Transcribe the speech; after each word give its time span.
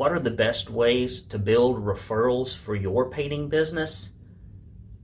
What 0.00 0.12
are 0.12 0.18
the 0.18 0.30
best 0.30 0.70
ways 0.70 1.20
to 1.24 1.38
build 1.38 1.84
referrals 1.84 2.56
for 2.56 2.74
your 2.74 3.10
painting 3.10 3.50
business? 3.50 4.08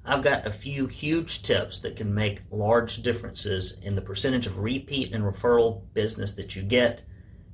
I've 0.06 0.22
got 0.22 0.46
a 0.46 0.50
few 0.50 0.86
huge 0.86 1.42
tips 1.42 1.80
that 1.80 1.96
can 1.96 2.14
make 2.14 2.44
large 2.50 3.02
differences 3.02 3.78
in 3.82 3.94
the 3.94 4.00
percentage 4.00 4.46
of 4.46 4.56
repeat 4.56 5.12
and 5.12 5.22
referral 5.22 5.82
business 5.92 6.32
that 6.36 6.56
you 6.56 6.62
get, 6.62 7.02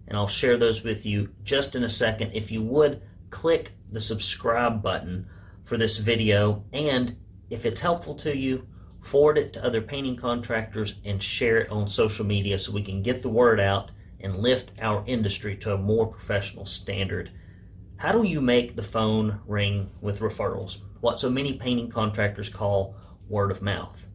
and 0.07 0.17
I'll 0.17 0.29
share 0.29 0.57
those 0.57 0.85
with 0.85 1.05
you 1.05 1.31
just 1.43 1.75
in 1.75 1.83
a 1.83 1.89
second. 1.89 2.31
If 2.33 2.53
you 2.53 2.63
would, 2.63 3.03
click 3.31 3.73
the 3.91 4.01
subscribe 4.01 4.81
button 4.81 5.27
for 5.65 5.77
this 5.77 5.97
video, 5.97 6.65
and 6.73 7.17
if 7.51 7.67
it's 7.67 7.81
helpful 7.81 8.15
to 8.19 8.37
you, 8.37 8.69
forward 9.01 9.37
it 9.37 9.53
to 9.55 9.65
other 9.65 9.83
painting 9.83 10.15
contractors 10.15 10.95
and 11.05 11.21
share 11.21 11.59
it 11.59 11.71
on 11.71 11.89
social 11.89 12.25
media 12.25 12.57
so 12.61 12.71
we 12.71 12.85
can 12.85 13.03
get 13.03 13.21
the 13.21 13.29
word 13.29 13.59
out 13.59 13.91
and 14.23 14.39
lift 14.39 14.71
our 14.81 15.03
industry 15.07 15.57
to 15.57 15.75
a 15.75 15.79
more 15.79 16.07
professional 16.07 16.65
standard. 16.65 17.31
How 17.97 18.13
do 18.13 18.23
you 18.25 18.41
make 18.41 18.77
the 18.77 18.83
phone 18.83 19.41
ring 19.47 19.91
with 20.01 20.21
referrals? 20.21 20.79
What 21.01 21.21
so 21.21 21.31
many 21.31 21.55
painting 21.55 21.91
contractors 21.91 22.49
call 22.49 22.97
word 23.29 23.51
of 23.51 23.63
mouth. 23.63 24.07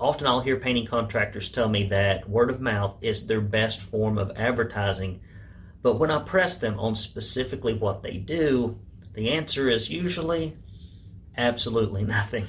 Often 0.00 0.26
I'll 0.26 0.40
hear 0.40 0.58
painting 0.58 0.86
contractors 0.86 1.48
tell 1.48 1.68
me 1.68 1.84
that 1.84 2.28
word 2.28 2.50
of 2.50 2.60
mouth 2.60 2.96
is 3.00 3.26
their 3.26 3.40
best 3.40 3.80
form 3.80 4.18
of 4.18 4.32
advertising, 4.36 5.20
but 5.82 5.98
when 5.98 6.10
I 6.10 6.18
press 6.18 6.56
them 6.56 6.78
on 6.80 6.96
specifically 6.96 7.74
what 7.74 8.02
they 8.02 8.16
do, 8.16 8.78
the 9.14 9.30
answer 9.30 9.70
is 9.70 9.90
usually 9.90 10.56
absolutely 11.36 12.02
nothing. 12.04 12.46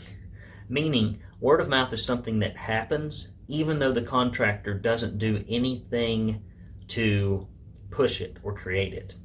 Meaning, 0.67 1.20
word 1.39 1.61
of 1.61 1.70
mouth 1.70 1.94
is 1.94 2.03
something 2.03 2.39
that 2.39 2.58
happens 2.58 3.30
even 3.47 3.80
though 3.80 3.91
the 3.91 4.02
contractor 4.02 4.73
doesn't 4.73 5.17
do 5.17 5.44
anything 5.47 6.41
to 6.89 7.48
push 7.89 8.21
it 8.21 8.38
or 8.44 8.53
create 8.53 8.94
it. 8.94 9.16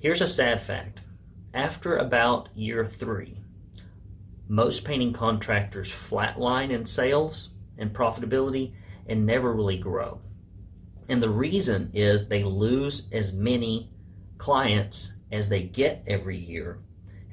Here's 0.00 0.20
a 0.20 0.28
sad 0.28 0.60
fact. 0.60 1.00
After 1.52 1.96
about 1.96 2.48
year 2.54 2.84
three, 2.86 3.38
most 4.48 4.84
painting 4.84 5.12
contractors 5.12 5.90
flatline 5.90 6.70
in 6.70 6.84
sales 6.84 7.50
and 7.78 7.92
profitability 7.92 8.74
and 9.06 9.24
never 9.24 9.52
really 9.52 9.78
grow. 9.78 10.20
And 11.08 11.22
the 11.22 11.30
reason 11.30 11.90
is 11.94 12.28
they 12.28 12.44
lose 12.44 13.08
as 13.12 13.32
many 13.32 13.90
clients 14.38 15.12
as 15.30 15.48
they 15.48 15.62
get 15.62 16.02
every 16.06 16.36
year 16.36 16.78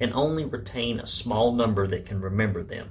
and 0.00 0.12
only 0.12 0.44
retain 0.44 1.00
a 1.00 1.06
small 1.06 1.52
number 1.52 1.86
that 1.86 2.06
can 2.06 2.20
remember 2.20 2.62
them. 2.62 2.90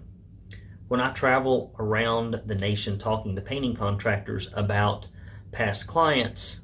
When 0.88 1.00
I 1.00 1.12
travel 1.12 1.74
around 1.80 2.42
the 2.46 2.56
nation 2.56 2.98
talking 2.98 3.36
to 3.36 3.42
painting 3.42 3.76
contractors 3.76 4.50
about 4.54 5.08
past 5.52 5.88
clients, 5.88 6.62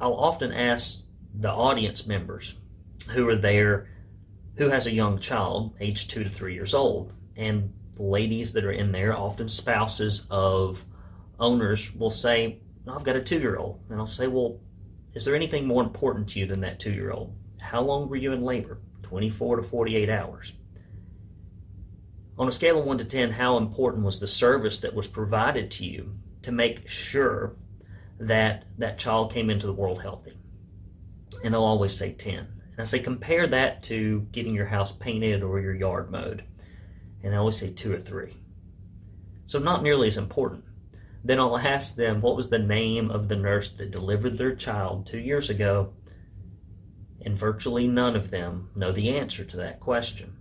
I'll 0.00 0.14
often 0.14 0.52
ask 0.52 1.04
the 1.34 1.50
audience 1.50 2.06
members 2.06 2.54
who 3.10 3.28
are 3.28 3.36
there 3.36 3.88
who 4.56 4.68
has 4.68 4.86
a 4.86 4.92
young 4.92 5.18
child, 5.18 5.74
age 5.80 6.08
two 6.08 6.22
to 6.22 6.28
three 6.28 6.54
years 6.54 6.74
old. 6.74 7.14
And 7.36 7.72
the 7.94 8.02
ladies 8.02 8.52
that 8.52 8.64
are 8.64 8.72
in 8.72 8.92
there, 8.92 9.16
often 9.16 9.48
spouses 9.48 10.26
of 10.30 10.84
owners, 11.38 11.94
will 11.94 12.10
say, 12.10 12.58
I've 12.86 13.04
got 13.04 13.16
a 13.16 13.22
two 13.22 13.38
year 13.38 13.56
old. 13.56 13.80
And 13.88 13.98
I'll 13.98 14.06
say, 14.06 14.26
Well, 14.26 14.60
is 15.14 15.24
there 15.24 15.34
anything 15.34 15.66
more 15.66 15.82
important 15.82 16.28
to 16.30 16.38
you 16.38 16.46
than 16.46 16.60
that 16.60 16.78
two 16.78 16.92
year 16.92 17.10
old? 17.10 17.34
How 17.60 17.80
long 17.80 18.08
were 18.08 18.16
you 18.16 18.32
in 18.32 18.42
labor? 18.42 18.78
24 19.02 19.56
to 19.56 19.62
48 19.62 20.08
hours. 20.08 20.52
On 22.38 22.48
a 22.48 22.52
scale 22.52 22.78
of 22.78 22.86
1 22.86 22.98
to 22.98 23.04
10, 23.04 23.32
how 23.32 23.58
important 23.58 24.04
was 24.04 24.18
the 24.18 24.26
service 24.26 24.80
that 24.80 24.94
was 24.94 25.06
provided 25.06 25.70
to 25.72 25.84
you 25.84 26.14
to 26.42 26.52
make 26.52 26.88
sure 26.88 27.56
that 28.20 28.64
that 28.78 28.98
child 28.98 29.32
came 29.32 29.50
into 29.50 29.66
the 29.66 29.72
world 29.72 30.02
healthy. 30.02 30.36
And 31.42 31.54
they'll 31.54 31.64
always 31.64 31.96
say 31.96 32.12
10. 32.12 32.38
And 32.38 32.78
I 32.78 32.84
say 32.84 32.98
compare 32.98 33.46
that 33.46 33.82
to 33.84 34.26
getting 34.30 34.54
your 34.54 34.66
house 34.66 34.92
painted 34.92 35.42
or 35.42 35.58
your 35.58 35.74
yard 35.74 36.10
mowed. 36.10 36.44
And 37.22 37.34
I 37.34 37.38
always 37.38 37.56
say 37.56 37.70
2 37.72 37.92
or 37.92 38.00
3. 38.00 38.36
So 39.46 39.58
not 39.58 39.82
nearly 39.82 40.08
as 40.08 40.18
important. 40.18 40.64
Then 41.24 41.40
I'll 41.40 41.58
ask 41.58 41.96
them 41.96 42.20
what 42.20 42.36
was 42.36 42.50
the 42.50 42.58
name 42.58 43.10
of 43.10 43.28
the 43.28 43.36
nurse 43.36 43.70
that 43.72 43.90
delivered 43.90 44.38
their 44.38 44.54
child 44.54 45.06
2 45.06 45.18
years 45.18 45.50
ago. 45.50 45.92
And 47.22 47.38
virtually 47.38 47.86
none 47.86 48.16
of 48.16 48.30
them 48.30 48.70
know 48.74 48.92
the 48.92 49.16
answer 49.16 49.44
to 49.44 49.56
that 49.58 49.80
question. 49.80 50.36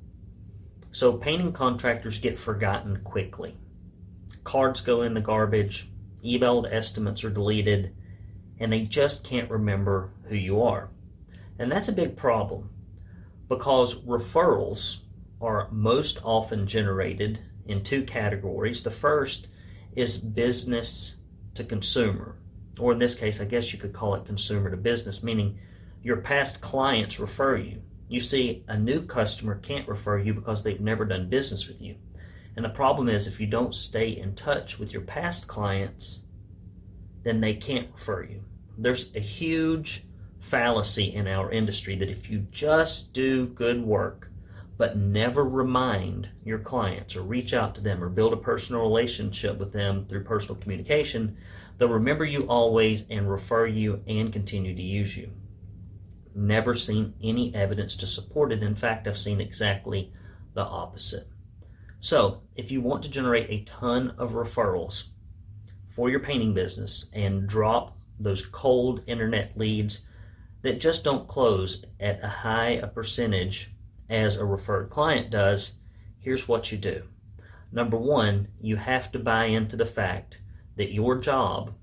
So 0.91 1.13
painting 1.13 1.53
contractors 1.53 2.17
get 2.17 2.39
forgotten 2.39 3.01
quickly. 3.03 3.57
Cards 4.43 4.81
go 4.81 5.01
in 5.01 5.13
the 5.13 5.21
garbage, 5.21 5.89
emailed 6.23 6.71
estimates 6.71 7.23
are 7.23 7.29
deleted, 7.29 7.95
and 8.59 8.71
they 8.71 8.81
just 8.81 9.23
can't 9.23 9.49
remember 9.49 10.11
who 10.25 10.35
you 10.35 10.61
are. 10.61 10.89
And 11.57 11.71
that's 11.71 11.87
a 11.87 11.93
big 11.93 12.15
problem 12.15 12.69
because 13.47 13.95
referrals 14.01 14.97
are 15.41 15.69
most 15.71 16.19
often 16.23 16.67
generated 16.67 17.39
in 17.65 17.83
two 17.83 18.03
categories. 18.03 18.83
The 18.83 18.91
first 18.91 19.47
is 19.95 20.17
business 20.17 21.15
to 21.55 21.63
consumer, 21.63 22.35
or 22.77 22.93
in 22.93 22.99
this 22.99 23.15
case, 23.15 23.41
I 23.41 23.45
guess 23.45 23.73
you 23.73 23.79
could 23.79 23.93
call 23.93 24.15
it 24.15 24.25
consumer 24.25 24.69
to 24.69 24.77
business, 24.77 25.23
meaning 25.23 25.59
your 26.01 26.17
past 26.17 26.61
clients 26.61 27.19
refer 27.19 27.57
you. 27.57 27.81
You 28.07 28.19
see, 28.19 28.63
a 28.67 28.77
new 28.77 29.01
customer 29.01 29.55
can't 29.55 29.87
refer 29.87 30.17
you 30.17 30.33
because 30.33 30.63
they've 30.63 30.79
never 30.79 31.05
done 31.05 31.29
business 31.29 31.67
with 31.67 31.81
you. 31.81 31.95
And 32.59 32.65
the 32.65 32.69
problem 32.71 33.07
is, 33.07 33.25
if 33.25 33.39
you 33.39 33.47
don't 33.47 33.73
stay 33.73 34.09
in 34.09 34.35
touch 34.35 34.79
with 34.79 34.91
your 34.91 35.03
past 35.03 35.47
clients, 35.47 36.23
then 37.23 37.39
they 37.39 37.53
can't 37.53 37.87
refer 37.93 38.23
you. 38.23 38.43
There's 38.77 39.15
a 39.15 39.21
huge 39.21 40.03
fallacy 40.41 41.15
in 41.15 41.25
our 41.25 41.53
industry 41.53 41.95
that 41.95 42.09
if 42.09 42.29
you 42.29 42.39
just 42.51 43.13
do 43.13 43.45
good 43.47 43.81
work, 43.81 44.29
but 44.77 44.97
never 44.97 45.45
remind 45.45 46.27
your 46.43 46.59
clients 46.59 47.15
or 47.15 47.21
reach 47.21 47.53
out 47.53 47.75
to 47.75 47.81
them 47.81 48.03
or 48.03 48.09
build 48.09 48.33
a 48.33 48.35
personal 48.35 48.81
relationship 48.81 49.57
with 49.57 49.71
them 49.71 50.05
through 50.05 50.25
personal 50.25 50.59
communication, 50.59 51.37
they'll 51.77 51.87
remember 51.87 52.25
you 52.25 52.41
always 52.49 53.05
and 53.09 53.31
refer 53.31 53.67
you 53.67 54.03
and 54.05 54.33
continue 54.33 54.75
to 54.75 54.83
use 54.83 55.15
you. 55.15 55.31
Never 56.35 56.75
seen 56.75 57.13
any 57.23 57.55
evidence 57.55 57.95
to 57.95 58.05
support 58.05 58.51
it. 58.51 58.61
In 58.61 58.75
fact, 58.75 59.07
I've 59.07 59.17
seen 59.17 59.39
exactly 59.39 60.11
the 60.55 60.65
opposite. 60.65 61.25
So, 62.01 62.41
if 62.55 62.71
you 62.71 62.79
want 62.79 63.03
to 63.03 63.09
generate 63.09 63.49
a 63.49 63.65
ton 63.65 64.13
of 64.17 64.31
referrals 64.31 65.03
for 65.89 66.09
your 66.09 66.21
painting 66.21 66.53
business 66.53 67.09
and 67.13 67.47
drop 67.47 67.97
those 68.19 68.45
cold 68.45 69.03
internet 69.05 69.57
leads 69.57 70.05
that 70.61 70.79
just 70.79 71.03
don't 71.03 71.27
close 71.27 71.83
at 71.99 72.23
a 72.23 72.27
high 72.27 72.71
a 72.71 72.87
percentage 72.87 73.71
as 74.09 74.35
a 74.35 74.45
referred 74.45 74.89
client 74.89 75.29
does, 75.29 75.73
here's 76.17 76.47
what 76.47 76.71
you 76.71 76.77
do. 76.77 77.03
Number 77.71 77.97
one, 77.97 78.47
you 78.59 78.77
have 78.77 79.11
to 79.11 79.19
buy 79.19 79.45
into 79.45 79.75
the 79.75 79.85
fact 79.85 80.39
that 80.75 80.93
your 80.93 81.17
job 81.17 81.73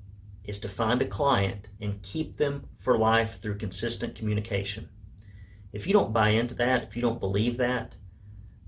is 0.45 0.59
to 0.61 0.69
find 0.69 1.01
a 1.03 1.07
client 1.07 1.69
and 1.81 2.03
keep 2.03 2.37
them 2.37 2.69
for 2.79 2.99
life 2.99 3.41
through 3.41 3.59
consistent 3.59 4.15
communication. 4.15 4.89
If 5.73 5.87
you 5.87 5.93
don't 5.93 6.13
buy 6.13 6.31
into 6.31 6.55
that, 6.55 6.85
if 6.85 6.97
you 6.97 7.03
don't 7.03 7.21
believe 7.21 7.57
that, 7.59 7.97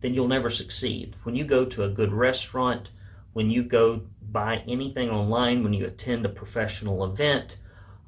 then 0.00 0.14
you'll 0.14 0.28
never 0.28 0.50
succeed. 0.50 1.16
When 1.24 1.34
you 1.34 1.44
go 1.44 1.64
to 1.64 1.84
a 1.84 1.88
good 1.88 2.12
restaurant, 2.12 2.90
when 3.32 3.50
you 3.50 3.62
go 3.62 4.02
buy 4.30 4.62
anything 4.66 5.10
online, 5.10 5.62
when 5.62 5.72
you 5.72 5.86
attend 5.86 6.24
a 6.24 6.28
professional 6.28 7.04
event, 7.04 7.56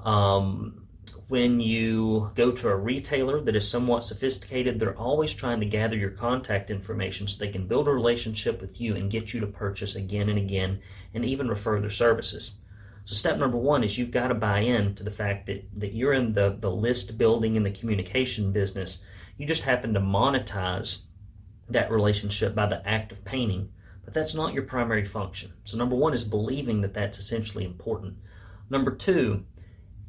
um, 0.05 0.87
when 1.28 1.61
you 1.61 2.31
go 2.34 2.51
to 2.51 2.69
a 2.69 2.77
retailer 2.77 3.41
that 3.41 3.55
is 3.55 3.69
somewhat 3.69 4.03
sophisticated, 4.03 4.78
they're 4.78 4.99
always 4.99 5.33
trying 5.33 5.61
to 5.61 5.67
gather 5.67 5.97
your 5.97 6.11
contact 6.11 6.71
information 6.71 7.28
so 7.28 7.39
they 7.39 7.53
can 7.53 7.69
build 7.69 7.87
a 7.87 7.93
relationship 7.93 8.61
with 8.61 8.81
you 8.81 8.97
and 8.97 9.11
get 9.11 9.33
you 9.33 9.39
to 9.41 9.47
purchase 9.47 9.95
again 9.95 10.28
and 10.28 10.39
again 10.39 10.81
and 11.15 11.25
even 11.25 11.49
refer 11.49 11.81
their 11.81 11.91
services. 11.91 12.53
So 13.05 13.15
step 13.15 13.39
number 13.39 13.57
one 13.57 13.84
is 13.84 13.97
you've 13.97 14.11
got 14.11 14.28
to 14.28 14.34
buy 14.34 14.61
in 14.61 14.95
to 14.97 15.05
the 15.05 15.11
fact 15.11 15.47
that, 15.47 15.65
that 15.78 15.95
you're 15.95 16.15
in 16.15 16.33
the, 16.33 16.57
the 16.59 16.71
list 16.71 17.17
building 17.17 17.57
and 17.57 17.65
the 17.65 17.71
communication 17.71 18.53
business. 18.53 18.98
You 19.36 19.47
just 19.47 19.63
happen 19.63 19.95
to 19.95 20.01
monetize 20.01 20.98
that 21.71 21.91
relationship 21.91 22.55
by 22.55 22.67
the 22.67 22.87
act 22.87 23.13
of 23.13 23.25
painting, 23.25 23.71
but 24.05 24.15
that's 24.15 24.34
not 24.34 24.55
your 24.55 24.65
primary 24.65 25.05
function. 25.05 25.53
So, 25.65 25.77
number 25.77 25.97
one 25.97 26.15
is 26.15 26.25
believing 26.25 26.81
that 26.81 26.95
that's 26.95 27.19
essentially 27.19 27.65
important. 27.65 28.17
Number 28.69 28.95
two, 28.95 29.45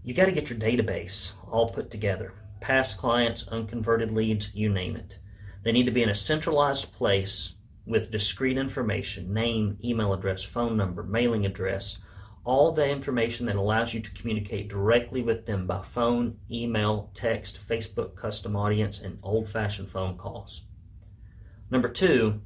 you 0.04 0.13
got 0.13 0.25
to 0.25 0.31
get 0.31 0.50
your 0.50 0.60
database 0.60 1.34
all 1.50 1.69
put 1.69 1.92
together 1.92 2.34
past 2.62 2.98
clients, 3.00 3.48
unconverted 3.48 4.12
leads, 4.12 4.54
you 4.54 4.69
name 4.69 4.96
it. 4.96 5.18
They 5.63 5.72
need 5.72 5.88
to 5.88 5.92
be 5.92 6.04
in 6.04 6.10
a 6.10 6.16
centralized 6.16 6.94
place 6.94 7.54
with 7.86 8.12
discrete 8.12 8.58
information 8.58 9.34
name, 9.34 9.78
email 9.84 10.13
address, 10.13 10.44
phone 10.44 10.78
number, 10.78 11.04
mailing 11.04 11.46
address, 11.46 11.98
all 12.44 12.72
the 12.72 12.88
information 12.88 13.46
that 13.48 13.56
allows 13.56 13.94
you 13.94 14.00
to 14.00 14.12
communicate 14.12 14.69
directly 14.69 15.22
with 15.22 15.46
them 15.46 15.68
by 15.68 15.81
phone, 15.81 16.38
email, 16.50 17.12
text, 17.13 17.60
Facebook 17.68 18.16
custom 18.16 18.56
audience, 18.56 19.02
and 19.02 19.19
old 19.22 19.50
fashioned 19.50 19.90
phone 19.90 20.18
calls. 20.18 20.62
Number 21.71 21.88
two, 21.88 22.41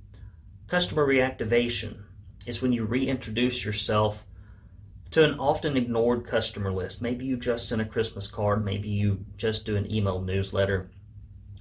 customer 0.67 1.05
reactivation 1.05 2.03
is 2.45 2.61
when 2.61 2.71
you 2.71 2.85
reintroduce 2.85 3.65
yourself 3.65 4.23
to 5.09 5.23
an 5.23 5.39
often 5.39 5.75
ignored 5.75 6.27
customer 6.27 6.71
list. 6.71 7.01
Maybe 7.01 7.25
you 7.25 7.35
just 7.35 7.67
send 7.67 7.81
a 7.81 7.85
Christmas 7.85 8.27
card, 8.27 8.63
maybe 8.63 8.87
you 8.87 9.25
just 9.35 9.65
do 9.65 9.77
an 9.77 9.91
email 9.91 10.21
newsletter. 10.21 10.91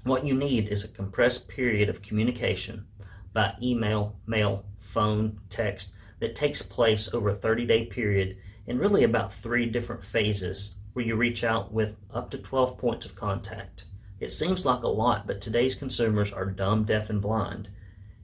What 0.03 0.27
you 0.27 0.35
need 0.35 0.69
is 0.69 0.85
a 0.85 0.89
compressed 0.89 1.49
period 1.49 1.89
of 1.89 2.03
communication 2.03 2.85
by 3.33 3.55
email, 3.63 4.15
mail, 4.27 4.67
phone, 4.77 5.41
text 5.49 5.93
that 6.21 6.37
takes 6.37 6.61
place 6.61 7.09
over 7.15 7.31
a 7.31 7.35
30 7.35 7.65
day 7.65 7.87
period 7.87 8.37
in 8.67 8.79
really 8.79 9.05
about 9.05 9.33
three 9.33 9.65
different 9.65 10.05
phases 10.05 10.75
where 10.93 11.05
you 11.07 11.17
reach 11.17 11.43
out 11.43 11.73
with 11.73 11.97
up 12.13 12.31
to 12.31 12.39
12 12.39 12.77
points 12.77 13.07
of 13.07 13.15
contact. 13.15 13.85
It 14.21 14.31
seems 14.31 14.65
like 14.65 14.83
a 14.83 14.89
lot, 14.89 15.27
but 15.27 15.41
today's 15.41 15.75
consumers 15.75 16.33
are 16.33 16.47
dumb, 16.47 16.85
deaf, 16.85 17.11
and 17.11 17.21
blind, 17.21 17.69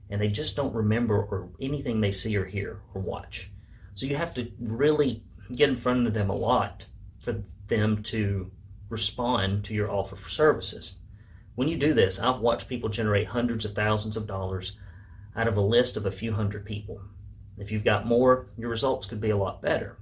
and 0.09 0.21
they 0.21 0.29
just 0.29 0.55
don't 0.55 0.73
remember 0.73 1.15
or 1.15 1.49
anything 1.59 2.01
they 2.01 2.11
see 2.11 2.35
or 2.37 2.45
hear 2.45 2.79
or 2.93 3.01
watch. 3.01 3.51
So 3.95 4.05
you 4.05 4.15
have 4.15 4.33
to 4.35 4.51
really 4.59 5.23
get 5.53 5.69
in 5.69 5.75
front 5.75 6.07
of 6.07 6.13
them 6.13 6.29
a 6.29 6.35
lot 6.35 6.85
for 7.19 7.43
them 7.67 8.03
to 8.03 8.51
respond 8.89 9.63
to 9.65 9.73
your 9.73 9.91
offer 9.91 10.15
for 10.15 10.29
services. 10.29 10.95
When 11.55 11.67
you 11.67 11.77
do 11.77 11.93
this, 11.93 12.19
I've 12.19 12.39
watched 12.39 12.67
people 12.67 12.89
generate 12.89 13.27
hundreds 13.27 13.65
of 13.65 13.75
thousands 13.75 14.15
of 14.15 14.27
dollars 14.27 14.77
out 15.35 15.47
of 15.47 15.57
a 15.57 15.61
list 15.61 15.97
of 15.97 16.05
a 16.05 16.11
few 16.11 16.33
hundred 16.33 16.65
people. 16.65 17.01
If 17.57 17.71
you've 17.71 17.83
got 17.83 18.07
more, 18.07 18.47
your 18.57 18.69
results 18.69 19.07
could 19.07 19.21
be 19.21 19.29
a 19.29 19.37
lot 19.37 19.61
better. 19.61 19.97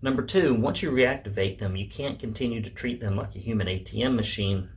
Number 0.00 0.22
two, 0.22 0.54
once 0.54 0.82
you 0.82 0.90
reactivate 0.90 1.58
them, 1.58 1.76
you 1.76 1.88
can't 1.88 2.20
continue 2.20 2.62
to 2.62 2.70
treat 2.70 3.00
them 3.00 3.16
like 3.16 3.34
a 3.34 3.40
human 3.40 3.66
ATM 3.66 4.14
machine, 4.14 4.68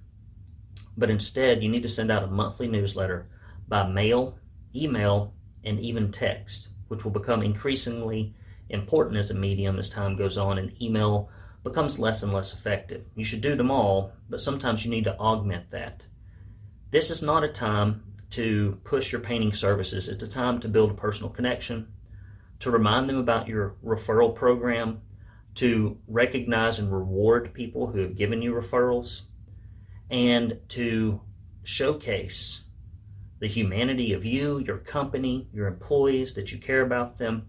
but 0.98 1.10
instead 1.10 1.64
you 1.64 1.70
need 1.70 1.84
to 1.84 1.90
send 1.90 2.12
out 2.12 2.24
a 2.24 2.28
monthly 2.28 2.68
newsletter 2.68 3.28
by 3.68 3.88
mail, 3.88 4.38
email, 4.76 5.34
and 5.64 5.80
even 5.80 6.12
text, 6.12 6.70
which 6.88 7.04
will 7.04 7.12
become 7.12 7.42
increasingly 7.42 8.36
important 8.70 9.18
as 9.18 9.30
a 9.30 9.36
medium 9.36 9.78
as 9.78 9.90
time 9.90 10.16
goes 10.16 10.38
on 10.38 10.58
and 10.58 10.82
email 10.82 11.30
becomes 11.64 12.00
less 12.00 12.24
and 12.24 12.34
less 12.34 12.54
effective. 12.54 13.06
You 13.16 13.24
should 13.24 13.42
do 13.42 13.56
them 13.56 13.70
all, 13.70 14.14
but 14.30 14.42
sometimes 14.42 14.84
you 14.84 14.92
need 14.92 15.04
to 15.04 15.18
augment 15.18 15.72
that. 15.72 16.06
This 16.90 17.10
is 17.10 17.22
not 17.22 17.44
a 17.44 17.50
time 17.50 18.04
to 18.32 18.80
push 18.84 19.12
your 19.12 19.22
painting 19.22 19.54
services, 19.54 20.08
it's 20.08 20.24
a 20.24 20.28
time 20.28 20.60
to 20.62 20.70
build 20.70 20.92
a 20.92 20.96
personal 20.96 21.30
connection, 21.30 21.92
to 22.60 22.72
remind 22.72 23.10
them 23.10 23.18
about 23.18 23.48
your 23.48 23.76
referral 23.84 24.34
program, 24.34 25.02
to 25.56 25.98
recognize 26.08 26.80
and 26.80 26.92
reward 26.92 27.54
people 27.54 27.88
who 27.88 28.00
have 28.00 28.16
given 28.16 28.42
you 28.42 28.54
referrals, 28.54 29.22
and 30.12 30.60
to 30.68 31.22
showcase 31.63 32.62
the 33.40 33.48
humanity 33.48 34.13
of 34.13 34.25
you, 34.25 34.60
your 34.60 34.78
company, 34.78 35.48
your 35.54 35.68
employees, 35.68 36.34
that 36.34 36.52
you 36.52 36.60
care 36.60 36.81
about 36.81 37.18
them, 37.18 37.48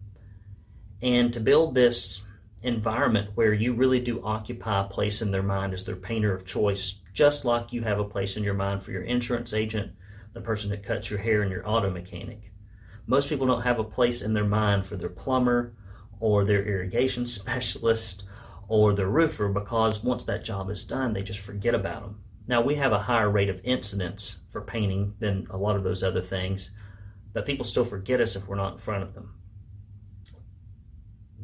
and 1.03 1.35
to 1.35 1.41
build 1.41 1.75
this 1.75 2.23
environment 2.63 3.31
where 3.35 3.53
you 3.53 3.75
really 3.75 4.01
do 4.01 4.23
occupy 4.23 4.81
a 4.81 4.85
place 4.85 5.21
in 5.21 5.33
their 5.33 5.43
mind 5.43 5.75
as 5.75 5.85
their 5.85 5.97
painter 5.97 6.33
of 6.33 6.47
choice, 6.47 6.95
just 7.13 7.45
like 7.45 7.73
you 7.73 7.83
have 7.83 7.99
a 7.99 8.05
place 8.05 8.37
in 8.37 8.45
your 8.45 8.55
mind 8.55 8.83
for 8.83 8.93
your 8.93 9.03
insurance 9.03 9.53
agent, 9.53 9.93
the 10.33 10.41
person 10.41 10.71
that 10.71 10.85
cuts 10.85 11.11
your 11.11 11.19
hair, 11.19 11.43
and 11.43 11.51
your 11.51 11.69
auto 11.69 11.91
mechanic. 11.91 12.53
Most 13.07 13.29
people 13.29 13.49
don't 13.49 13.63
have 13.63 13.81
a 13.81 13.85
place 13.85 14.23
in 14.23 14.33
their 14.33 14.47
mind 14.47 14.87
for 14.87 14.97
their 14.97 15.09
plumber 15.09 15.75
or 16.21 16.45
their 16.45 16.65
irrigation 16.65 17.27
specialist 17.27 18.23
or 18.69 18.95
their 18.95 19.09
roofer 19.09 19.49
because 19.49 20.05
once 20.05 20.25
that 20.25 20.45
job 20.45 20.71
is 20.71 20.85
done, 20.85 21.13
they 21.13 21.23
just 21.23 21.41
forget 21.41 21.75
about 21.75 22.03
them. 22.03 22.23
Now, 22.47 22.61
we 22.61 22.75
have 22.75 22.93
a 22.93 22.99
higher 22.99 23.31
rate 23.31 23.49
of 23.49 23.61
incidents 23.65 24.39
for 24.51 24.61
painting 24.61 25.15
than 25.21 25.47
a 25.51 25.57
lot 25.57 25.77
of 25.77 25.85
those 25.85 26.03
other 26.03 26.21
things, 26.21 26.71
but 27.33 27.47
people 27.47 27.65
still 27.65 27.85
forget 27.85 28.21
us 28.21 28.37
if 28.37 28.47
we're 28.47 28.57
not 28.57 28.75
in 28.75 28.79
front 28.79 29.05
of 29.05 29.15
them. 29.15 29.35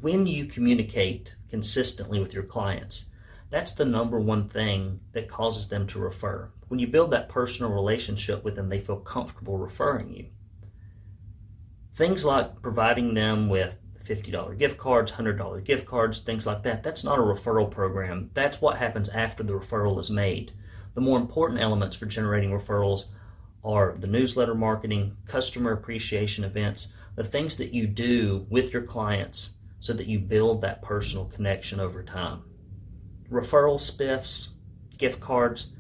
When 0.00 0.27
you 0.27 0.47
communicate 0.47 1.35
consistently 1.49 2.21
with 2.21 2.35
your 2.35 2.43
clients, 2.43 3.06
that's 3.50 3.73
the 3.73 3.85
number 3.85 4.21
one 4.21 4.49
thing 4.49 5.00
that 5.12 5.29
causes 5.29 5.69
them 5.69 5.87
to 5.89 5.99
refer. 5.99 6.50
When 6.69 6.79
you 6.79 6.87
build 6.87 7.11
that 7.12 7.29
personal 7.29 7.73
relationship 7.73 8.44
with 8.44 8.56
them, 8.56 8.69
they 8.69 8.81
feel 8.81 8.99
comfortable 8.99 9.56
referring 9.56 10.12
you. 10.12 10.27
Things 11.94 12.25
like 12.25 12.61
providing 12.61 13.15
them 13.15 13.49
with 13.49 13.77
$50 14.05 14.59
gift 14.59 14.79
cards, 14.79 15.12
$100 15.12 15.65
gift 15.65 15.87
cards, 15.87 16.21
things 16.21 16.47
like 16.47 16.62
that. 16.62 16.83
That's 16.83 17.05
not 17.05 17.19
a 17.19 17.23
referral 17.23 17.71
program. 17.71 18.31
That's 18.35 18.61
what 18.61 18.79
happens 18.79 19.09
after 19.09 19.43
the 19.43 19.55
referral 19.55 19.99
is 19.99 20.11
made. 20.11 20.53
The 20.99 21.05
more 21.05 21.21
important 21.21 21.61
elements 21.61 21.95
for 21.95 22.06
generating 22.06 22.50
referrals 22.50 23.05
are 23.62 23.95
the 23.97 24.09
newsletter 24.09 24.56
marketing, 24.56 25.17
customer 25.27 25.71
appreciation 25.71 26.43
events, 26.43 26.89
the 27.15 27.23
things 27.23 27.56
that 27.59 27.73
you 27.73 27.87
do 27.87 28.47
with 28.50 28.73
your 28.73 28.83
clients 28.83 29.53
so 29.79 29.93
that 29.93 30.09
you 30.09 30.19
build 30.19 30.61
that 30.61 30.83
personal 30.83 31.27
connection 31.27 31.79
over 31.79 32.03
time. 32.03 32.43
Referral 33.31 33.79
spiffs, 33.79 34.49
gift 34.97 35.21
cards, 35.21 35.71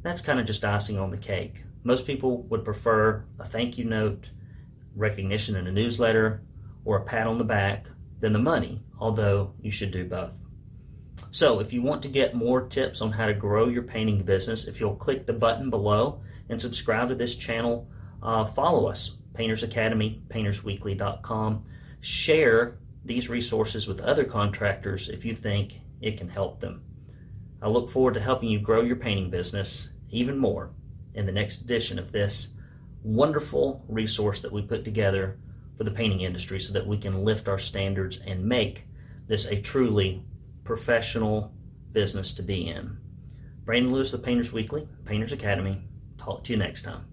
that's 0.00 0.22
kind 0.22 0.40
of 0.40 0.46
just 0.46 0.64
icing 0.64 0.98
on 0.98 1.10
the 1.10 1.18
cake. 1.18 1.64
Most 1.84 2.06
people 2.06 2.44
would 2.44 2.64
prefer 2.64 3.26
a 3.38 3.44
thank 3.44 3.76
you 3.76 3.84
note, 3.84 4.30
recognition 4.96 5.56
in 5.56 5.66
a 5.66 5.72
newsletter, 5.72 6.40
or 6.86 6.96
a 6.96 7.04
pat 7.04 7.26
on 7.26 7.36
the 7.36 7.44
back 7.44 7.84
than 8.20 8.32
the 8.32 8.38
money, 8.38 8.80
although 8.98 9.52
you 9.60 9.70
should 9.70 9.90
do 9.90 10.06
both. 10.06 10.32
So, 11.30 11.60
if 11.60 11.72
you 11.72 11.82
want 11.82 12.02
to 12.02 12.08
get 12.08 12.34
more 12.34 12.62
tips 12.66 13.00
on 13.00 13.12
how 13.12 13.26
to 13.26 13.34
grow 13.34 13.68
your 13.68 13.82
painting 13.82 14.22
business, 14.22 14.66
if 14.66 14.80
you'll 14.80 14.96
click 14.96 15.26
the 15.26 15.32
button 15.32 15.70
below 15.70 16.20
and 16.48 16.60
subscribe 16.60 17.08
to 17.08 17.14
this 17.14 17.36
channel, 17.36 17.88
uh, 18.22 18.44
follow 18.46 18.86
us, 18.86 19.16
Painters 19.34 19.62
Academy, 19.62 20.20
paintersweekly.com. 20.28 21.64
Share 22.00 22.78
these 23.04 23.28
resources 23.28 23.86
with 23.86 24.00
other 24.00 24.24
contractors 24.24 25.08
if 25.08 25.24
you 25.24 25.34
think 25.34 25.80
it 26.00 26.16
can 26.16 26.28
help 26.28 26.60
them. 26.60 26.82
I 27.60 27.68
look 27.68 27.90
forward 27.90 28.14
to 28.14 28.20
helping 28.20 28.48
you 28.48 28.60
grow 28.60 28.82
your 28.82 28.96
painting 28.96 29.30
business 29.30 29.88
even 30.10 30.38
more 30.38 30.70
in 31.14 31.26
the 31.26 31.32
next 31.32 31.62
edition 31.62 31.98
of 31.98 32.12
this 32.12 32.48
wonderful 33.02 33.84
resource 33.88 34.40
that 34.40 34.52
we 34.52 34.62
put 34.62 34.84
together 34.84 35.38
for 35.76 35.84
the 35.84 35.90
painting 35.90 36.20
industry 36.20 36.60
so 36.60 36.72
that 36.72 36.86
we 36.86 36.98
can 36.98 37.24
lift 37.24 37.48
our 37.48 37.58
standards 37.58 38.18
and 38.26 38.44
make 38.44 38.86
this 39.26 39.46
a 39.46 39.60
truly 39.60 40.22
professional 40.68 41.50
business 41.92 42.34
to 42.34 42.42
be 42.42 42.68
in. 42.68 42.94
Brandon 43.64 43.90
Lewis 43.90 44.12
of 44.12 44.22
Painters 44.22 44.52
Weekly, 44.52 44.86
Painters 45.06 45.32
Academy. 45.32 45.82
Talk 46.18 46.44
to 46.44 46.52
you 46.52 46.58
next 46.58 46.82
time. 46.82 47.06